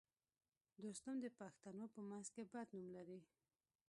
[0.81, 3.19] دوستم د پښتنو په منځ کې بد نوم لري